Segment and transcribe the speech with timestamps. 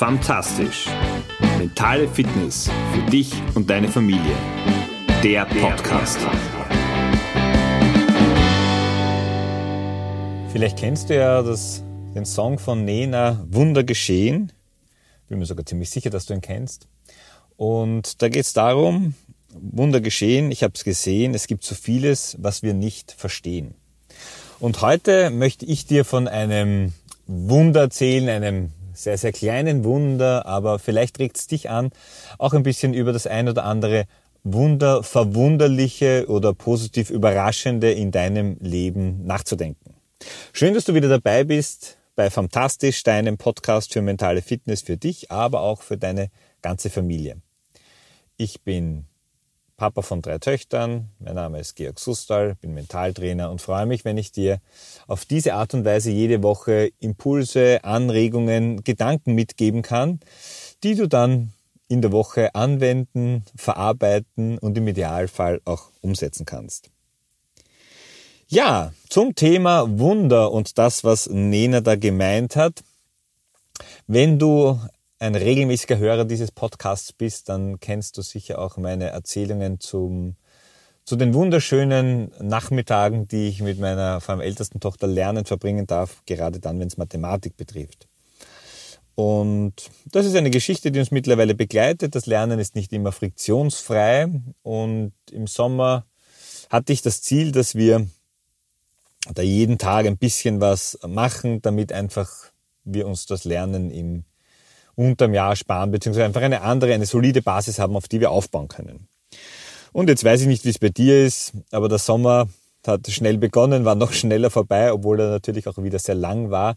[0.00, 0.86] Fantastisch.
[1.58, 4.34] Mentale Fitness für dich und deine Familie.
[5.22, 6.16] Der Podcast.
[10.52, 11.84] Vielleicht kennst du ja das,
[12.14, 14.52] den Song von Nena Wunder geschehen.
[15.28, 16.88] Bin mir sogar ziemlich sicher, dass du ihn kennst.
[17.58, 19.12] Und da geht es darum,
[19.52, 23.74] Wunder geschehen, ich habe es gesehen, es gibt so vieles, was wir nicht verstehen.
[24.60, 26.94] Und heute möchte ich dir von einem
[27.26, 31.90] Wunder erzählen, einem sehr, sehr kleinen Wunder, aber vielleicht regt es dich an,
[32.38, 34.06] auch ein bisschen über das ein oder andere
[34.42, 39.94] Wunder, Verwunderliche oder positiv Überraschende in deinem Leben nachzudenken.
[40.52, 45.30] Schön, dass du wieder dabei bist bei Fantastisch, deinem Podcast für mentale Fitness für dich,
[45.30, 46.30] aber auch für deine
[46.62, 47.40] ganze Familie.
[48.36, 49.06] Ich bin
[49.80, 51.08] Papa von drei Töchtern.
[51.20, 54.60] Mein Name ist Georg Sustal, bin Mentaltrainer und freue mich, wenn ich dir
[55.06, 60.20] auf diese Art und Weise jede Woche Impulse, Anregungen, Gedanken mitgeben kann,
[60.82, 61.54] die du dann
[61.88, 66.90] in der Woche anwenden, verarbeiten und im Idealfall auch umsetzen kannst.
[68.48, 72.82] Ja, zum Thema Wunder und das, was Nena da gemeint hat.
[74.06, 74.78] Wenn du
[75.20, 80.34] ein regelmäßiger Hörer dieses Podcasts bist, dann kennst du sicher auch meine Erzählungen zum,
[81.04, 86.22] zu den wunderschönen Nachmittagen, die ich mit meiner vor allem ältesten Tochter lernen verbringen darf,
[86.24, 88.08] gerade dann, wenn es Mathematik betrifft.
[89.14, 89.74] Und
[90.06, 92.14] das ist eine Geschichte, die uns mittlerweile begleitet.
[92.14, 94.28] Das Lernen ist nicht immer friktionsfrei.
[94.62, 96.06] Und im Sommer
[96.70, 98.06] hatte ich das Ziel, dass wir
[99.34, 102.30] da jeden Tag ein bisschen was machen, damit einfach
[102.84, 104.24] wir uns das Lernen im
[104.94, 108.68] unterm Jahr sparen, beziehungsweise einfach eine andere, eine solide Basis haben, auf die wir aufbauen
[108.68, 109.08] können.
[109.92, 112.48] Und jetzt weiß ich nicht, wie es bei dir ist, aber der Sommer
[112.86, 116.76] hat schnell begonnen, war noch schneller vorbei, obwohl er natürlich auch wieder sehr lang war.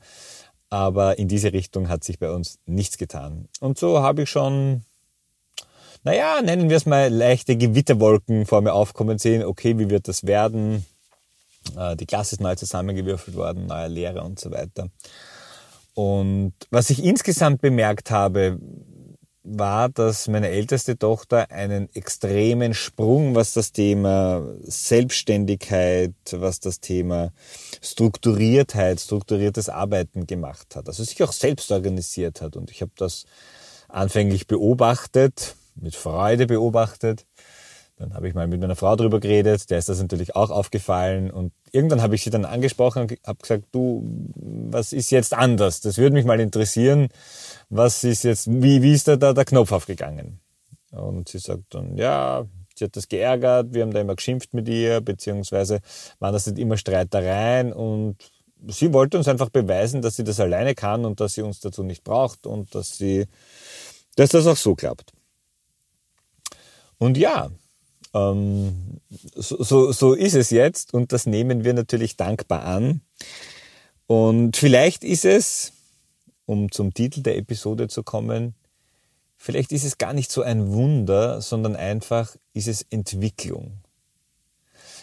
[0.70, 3.48] Aber in diese Richtung hat sich bei uns nichts getan.
[3.60, 4.82] Und so habe ich schon,
[6.04, 9.44] naja, nennen wir es mal leichte Gewitterwolken vor mir aufkommen sehen.
[9.44, 10.84] Okay, wie wird das werden?
[11.78, 14.90] Äh, die Klasse ist neu zusammengewürfelt worden, neuer Lehrer und so weiter.
[15.94, 18.60] Und was ich insgesamt bemerkt habe,
[19.44, 27.34] war, dass meine älteste Tochter einen extremen Sprung, was das Thema Selbstständigkeit, was das Thema
[27.82, 30.88] Strukturiertheit, strukturiertes Arbeiten gemacht hat.
[30.88, 32.56] Also sich auch selbst organisiert hat.
[32.56, 33.26] Und ich habe das
[33.90, 37.26] anfänglich beobachtet, mit Freude beobachtet.
[37.98, 41.30] Dann habe ich mal mit meiner Frau drüber geredet, der ist das natürlich auch aufgefallen
[41.30, 44.04] und irgendwann habe ich sie dann angesprochen und habe gesagt, du,
[44.36, 45.80] was ist jetzt anders?
[45.82, 47.10] Das würde mich mal interessieren.
[47.70, 50.40] Was ist jetzt, wie, wie ist da, da der Knopf aufgegangen?
[50.92, 52.46] Und sie sagt dann, ja,
[52.76, 55.80] sie hat das geärgert, wir haben da immer geschimpft mit ihr, beziehungsweise
[56.20, 58.18] waren das nicht immer Streitereien und
[58.68, 61.84] sie wollte uns einfach beweisen, dass sie das alleine kann und dass sie uns dazu
[61.84, 63.26] nicht braucht und dass sie,
[64.16, 65.12] dass das auch so klappt.
[66.98, 67.50] Und ja,
[68.14, 69.00] ähm,
[69.36, 73.02] so, so, so ist es jetzt und das nehmen wir natürlich dankbar an.
[74.08, 75.74] Und vielleicht ist es,
[76.46, 78.54] um zum Titel der Episode zu kommen,
[79.38, 83.80] vielleicht ist es gar nicht so ein Wunder, sondern einfach ist es Entwicklung.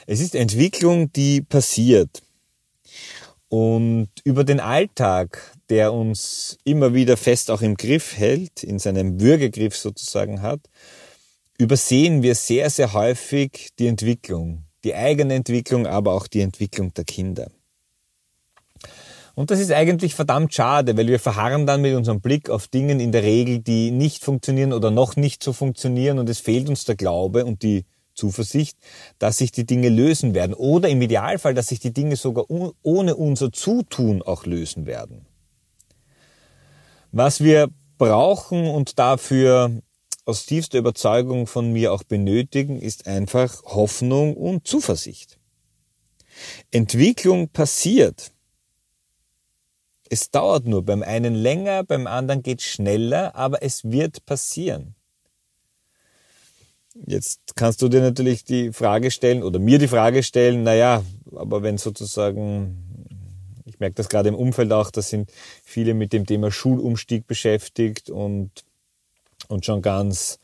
[0.06, 2.22] Es ist Entwicklung, die passiert.
[3.48, 9.20] Und über den Alltag, der uns immer wieder fest auch im Griff hält, in seinem
[9.20, 10.60] Würgegriff sozusagen hat,
[11.60, 17.04] übersehen wir sehr, sehr häufig die Entwicklung, die eigene Entwicklung, aber auch die Entwicklung der
[17.04, 17.50] Kinder.
[19.34, 23.00] Und das ist eigentlich verdammt schade, weil wir verharren dann mit unserem Blick auf Dinge
[23.00, 26.84] in der Regel, die nicht funktionieren oder noch nicht so funktionieren und es fehlt uns
[26.84, 27.84] der Glaube und die
[28.14, 28.76] Zuversicht,
[29.18, 33.14] dass sich die Dinge lösen werden oder im Idealfall, dass sich die Dinge sogar ohne
[33.14, 35.26] unser Zutun auch lösen werden.
[37.12, 39.70] Was wir brauchen und dafür
[40.24, 45.38] aus tiefster Überzeugung von mir auch benötigen, ist einfach Hoffnung und Zuversicht.
[46.70, 48.32] Entwicklung passiert.
[50.08, 54.94] Es dauert nur beim einen länger, beim anderen geht schneller, aber es wird passieren.
[57.06, 61.62] Jetzt kannst du dir natürlich die Frage stellen oder mir die Frage stellen, naja, aber
[61.62, 63.06] wenn sozusagen,
[63.64, 65.30] ich merke das gerade im Umfeld auch, da sind
[65.62, 68.50] viele mit dem Thema Schulumstieg beschäftigt und
[69.50, 70.38] und schon ganz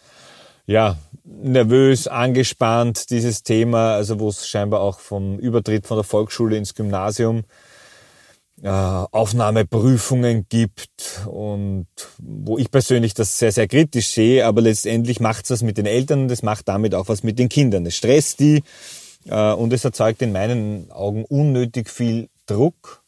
[0.66, 6.56] ja, nervös, angespannt, dieses Thema, also wo es scheinbar auch vom Übertritt von der Volksschule
[6.56, 7.44] ins Gymnasium
[8.62, 11.86] äh, Aufnahmeprüfungen gibt und
[12.18, 15.86] wo ich persönlich das sehr, sehr kritisch sehe, aber letztendlich macht es was mit den
[15.86, 17.86] Eltern und es macht damit auch was mit den Kindern.
[17.86, 18.62] Es stresst die
[19.26, 23.02] äh, und es erzeugt in meinen Augen unnötig viel Druck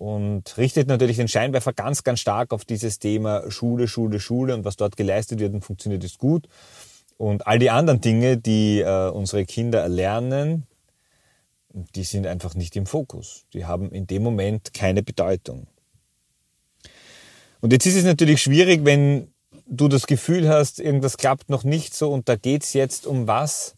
[0.00, 4.64] und richtet natürlich den Scheinwerfer ganz, ganz stark auf dieses Thema Schule, Schule, Schule und
[4.64, 6.48] was dort geleistet wird und funktioniert ist gut.
[7.18, 10.66] Und all die anderen Dinge, die äh, unsere Kinder erlernen,
[11.94, 13.44] die sind einfach nicht im Fokus.
[13.52, 15.66] Die haben in dem Moment keine Bedeutung.
[17.60, 19.34] Und jetzt ist es natürlich schwierig, wenn
[19.66, 23.76] du das Gefühl hast, irgendwas klappt noch nicht so und da geht's jetzt um was,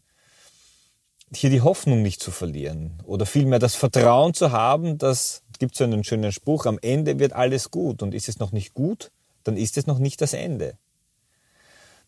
[1.35, 5.85] hier die Hoffnung nicht zu verlieren oder vielmehr das Vertrauen zu haben, dass, gibt so
[5.85, 9.13] einen schönen Spruch, am Ende wird alles gut und ist es noch nicht gut,
[9.45, 10.77] dann ist es noch nicht das Ende.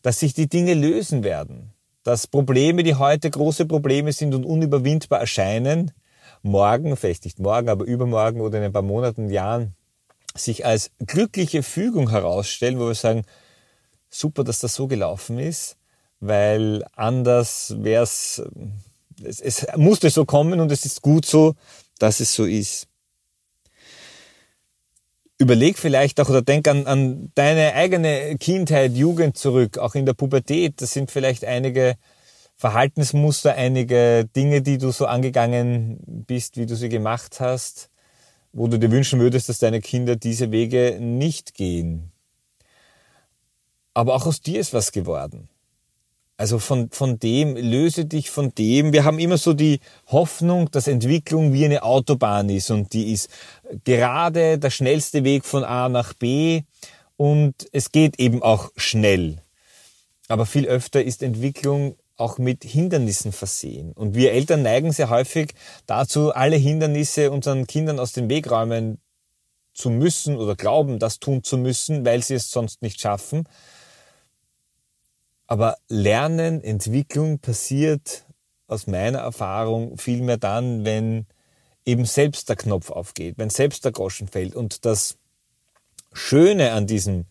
[0.01, 1.71] Dass sich die Dinge lösen werden,
[2.03, 5.93] dass Probleme, die heute große Probleme sind und unüberwindbar erscheinen,
[6.41, 9.73] morgen, vielleicht nicht morgen, aber übermorgen oder in ein paar Monaten, Jahren,
[10.35, 13.23] sich als glückliche Fügung herausstellen, wo wir sagen,
[14.09, 15.77] super, dass das so gelaufen ist,
[16.19, 18.43] weil anders wäre es,
[19.23, 21.55] es musste so kommen und es ist gut so,
[21.99, 22.89] dass es so ist.
[25.37, 30.13] Überleg vielleicht auch oder denk an, an deine eigene Kindheit, Jugend zurück, auch in der
[30.13, 30.81] Pubertät.
[30.81, 31.95] Das sind vielleicht einige
[32.55, 37.89] Verhaltensmuster, einige Dinge, die du so angegangen bist, wie du sie gemacht hast,
[38.53, 42.13] wo du dir wünschen würdest, dass deine Kinder diese Wege nicht gehen.
[43.93, 45.49] Aber auch aus dir ist was geworden.
[46.37, 48.91] Also von, von dem, löse dich von dem.
[48.91, 53.29] Wir haben immer so die Hoffnung, dass Entwicklung wie eine Autobahn ist und die ist
[53.85, 56.63] gerade der schnellste Weg von A nach B
[57.15, 59.37] und es geht eben auch schnell.
[60.27, 63.91] Aber viel öfter ist Entwicklung auch mit Hindernissen versehen.
[63.91, 65.53] Und wir Eltern neigen sehr häufig
[65.85, 68.99] dazu, alle Hindernisse unseren Kindern aus dem Weg räumen
[69.73, 73.47] zu müssen oder glauben, das tun zu müssen, weil sie es sonst nicht schaffen.
[75.47, 78.25] Aber Lernen, Entwicklung passiert
[78.67, 81.27] aus meiner Erfahrung vielmehr dann, wenn
[81.85, 84.55] eben selbst der Knopf aufgeht, wenn selbst der Groschen fällt.
[84.55, 85.17] Und das
[86.13, 87.25] Schöne an diesem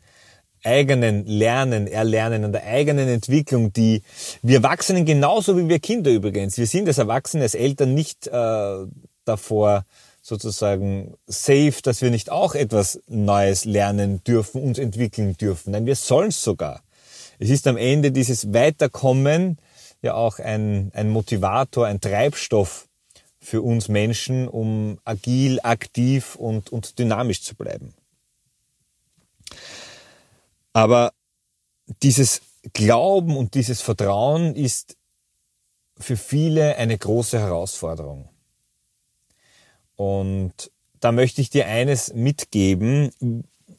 [0.62, 4.02] eigenen Lernen, Erlernen, an der eigenen Entwicklung, die
[4.42, 6.56] wir Erwachsenen genauso wie wir Kinder übrigens.
[6.56, 8.86] Wir sind als Erwachsene, als Eltern nicht äh,
[9.24, 9.84] davor
[10.22, 15.72] sozusagen safe, dass wir nicht auch etwas Neues lernen dürfen, uns entwickeln dürfen.
[15.72, 16.82] Nein, wir sollen es sogar.
[17.38, 19.58] Es ist am Ende dieses Weiterkommen
[20.02, 22.88] ja auch ein, ein Motivator, ein Treibstoff
[23.40, 27.94] für uns Menschen, um agil, aktiv und, und dynamisch zu bleiben.
[30.72, 31.12] Aber
[32.02, 32.40] dieses
[32.72, 34.96] Glauben und dieses Vertrauen ist
[35.98, 38.28] für viele eine große Herausforderung.
[39.96, 43.12] Und da möchte ich dir eines mitgeben,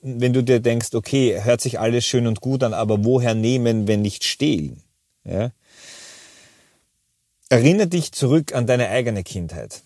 [0.06, 3.88] wenn du dir denkst, okay, hört sich alles schön und gut an, aber woher nehmen,
[3.88, 4.82] wenn nicht stehlen?
[5.24, 5.52] Ja?
[7.50, 9.82] Erinnere dich zurück an deine eigene Kindheit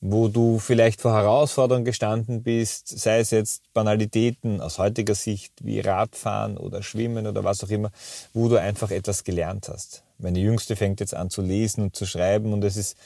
[0.00, 5.80] wo du vielleicht vor Herausforderungen gestanden bist, sei es jetzt Banalitäten aus heutiger Sicht wie
[5.80, 7.90] Radfahren oder Schwimmen oder was auch immer,
[8.32, 10.02] wo du einfach etwas gelernt hast.
[10.18, 12.96] Meine Jüngste fängt jetzt an zu lesen und zu schreiben und es ist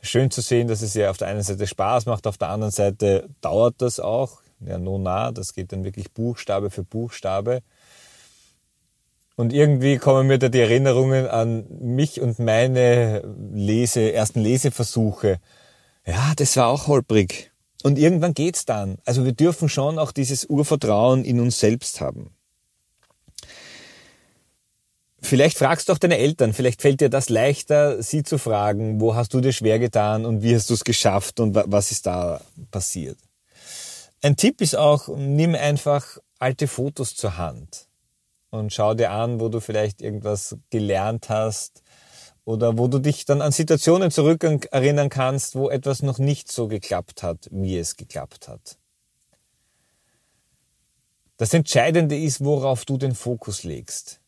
[0.00, 2.72] schön zu sehen, dass es ihr auf der einen Seite Spaß macht, auf der anderen
[2.72, 4.40] Seite dauert das auch.
[4.60, 7.62] Ja, no nah, das geht dann wirklich Buchstabe für Buchstabe.
[9.36, 13.22] Und irgendwie kommen mir da die Erinnerungen an mich und meine
[13.52, 15.40] Lese, ersten Leseversuche
[16.06, 17.50] ja, das war auch holprig.
[17.82, 18.98] Und irgendwann geht's dann.
[19.04, 22.34] Also wir dürfen schon auch dieses Urvertrauen in uns selbst haben.
[25.22, 29.14] Vielleicht fragst du auch deine Eltern, vielleicht fällt dir das leichter, sie zu fragen, wo
[29.14, 32.40] hast du dir schwer getan und wie hast du es geschafft und was ist da
[32.70, 33.18] passiert.
[34.22, 37.88] Ein Tipp ist auch, nimm einfach alte Fotos zur Hand
[38.50, 41.82] und schau dir an, wo du vielleicht irgendwas gelernt hast,
[42.44, 47.22] oder wo du dich dann an Situationen zurückerinnern kannst, wo etwas noch nicht so geklappt
[47.22, 48.76] hat, wie es geklappt hat.
[51.36, 54.20] Das Entscheidende ist, worauf du den Fokus legst.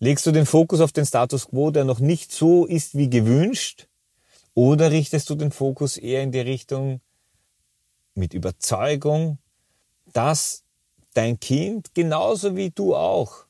[0.00, 3.88] Legst du den Fokus auf den Status quo, der noch nicht so ist wie gewünscht,
[4.54, 7.00] oder richtest du den Fokus eher in die Richtung
[8.14, 9.38] mit Überzeugung,
[10.12, 10.62] dass
[11.14, 13.44] dein Kind genauso wie du auch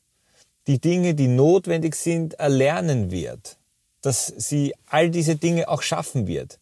[0.67, 3.59] die Dinge, die notwendig sind, erlernen wird
[4.05, 6.59] dass sie all diese Dinge auch schaffen wird.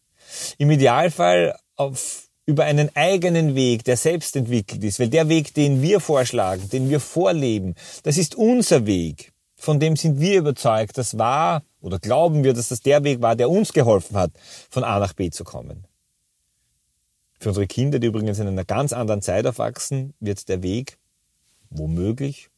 [0.57, 5.81] Im Idealfall auf, über einen eigenen Weg, der selbst entwickelt ist, weil der Weg, den
[5.81, 9.31] wir vorschlagen, den wir vorleben, das ist unser Weg.
[9.55, 13.35] Von dem sind wir überzeugt, das war oder glauben wir, dass das der Weg war,
[13.35, 14.31] der uns geholfen hat,
[14.69, 15.85] von A nach B zu kommen.
[17.43, 20.97] Für unsere Kinder, die übrigens in einer ganz anderen Zeit aufwachsen, wird der Weg
[21.69, 22.49] womöglich,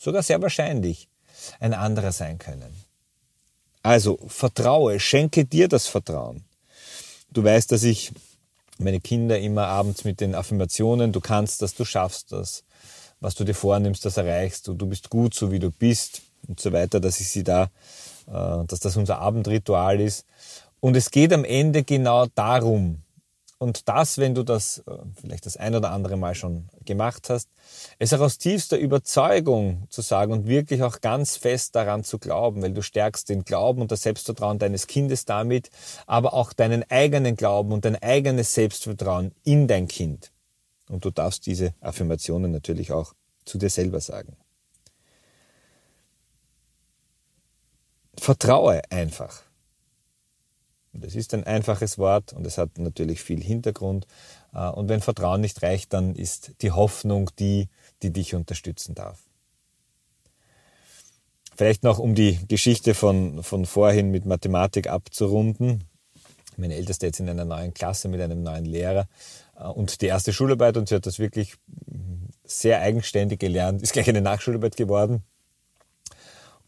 [0.00, 1.10] sogar sehr wahrscheinlich,
[1.60, 2.74] ein anderer sein können.
[3.82, 6.44] Also vertraue, schenke dir das Vertrauen.
[7.30, 8.12] Du weißt, dass ich
[8.78, 12.64] meine Kinder immer abends mit den Affirmationen, du kannst das, du schaffst das,
[13.20, 16.58] was du dir vornimmst, das erreichst du, du bist gut, so wie du bist und
[16.58, 17.64] so weiter, dass ich sie da,
[18.28, 20.24] äh, dass das unser Abendritual ist.
[20.80, 23.03] Und es geht am Ende genau darum,
[23.58, 27.48] und das, wenn du das äh, vielleicht das ein oder andere Mal schon gemacht hast,
[27.98, 32.62] es auch aus tiefster Überzeugung zu sagen und wirklich auch ganz fest daran zu glauben,
[32.62, 35.70] weil du stärkst den Glauben und das Selbstvertrauen deines Kindes damit,
[36.06, 40.32] aber auch deinen eigenen Glauben und dein eigenes Selbstvertrauen in dein Kind.
[40.88, 44.36] Und du darfst diese Affirmationen natürlich auch zu dir selber sagen.
[48.18, 49.42] Vertraue einfach.
[50.94, 54.06] Und es ist ein einfaches Wort und es hat natürlich viel Hintergrund.
[54.54, 57.68] Äh, und wenn Vertrauen nicht reicht, dann ist die Hoffnung die,
[58.02, 59.18] die dich unterstützen darf.
[61.56, 65.84] Vielleicht noch, um die Geschichte von, von vorhin mit Mathematik abzurunden.
[66.56, 69.08] Meine Älteste jetzt in einer neuen Klasse mit einem neuen Lehrer
[69.58, 71.56] äh, und die erste Schularbeit und sie hat das wirklich
[72.44, 75.24] sehr eigenständig gelernt, ist gleich eine Nachschularbeit geworden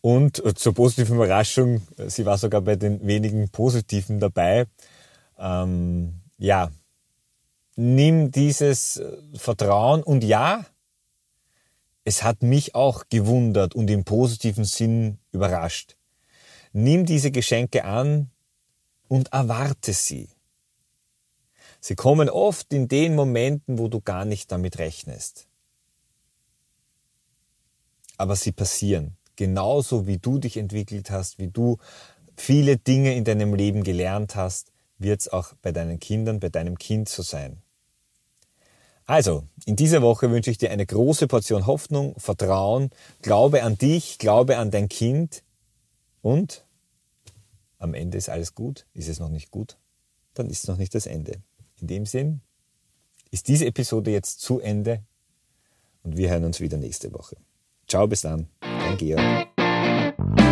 [0.06, 4.66] und zur positiven Überraschung, sie war sogar bei den wenigen Positiven dabei.
[5.36, 6.70] Ähm, ja,
[7.74, 10.64] nimm dieses äh, Vertrauen und ja,
[12.04, 15.96] es hat mich auch gewundert und im positiven Sinn überrascht.
[16.72, 18.30] Nimm diese Geschenke an
[19.08, 20.28] und erwarte sie.
[21.80, 25.48] Sie kommen oft in den Momenten, wo du gar nicht damit rechnest.
[28.16, 31.78] Aber sie passieren genauso wie du dich entwickelt hast, wie du
[32.36, 36.78] viele Dinge in deinem Leben gelernt hast, wird es auch bei deinen Kindern, bei deinem
[36.78, 37.62] Kind so sein.
[39.04, 42.90] Also, in dieser Woche wünsche ich dir eine große Portion Hoffnung, Vertrauen,
[43.22, 45.44] Glaube an dich, Glaube an dein Kind
[46.22, 46.64] und
[47.78, 48.86] am Ende ist alles gut.
[48.94, 49.76] Ist es noch nicht gut?
[50.34, 51.40] Dann ist es noch nicht das Ende.
[51.80, 52.40] In dem Sinn
[53.30, 55.02] ist diese Episode jetzt zu Ende
[56.02, 57.36] und wir hören uns wieder nächste Woche.
[57.86, 58.48] Ciao, bis dann.
[58.86, 60.45] Dein Georg.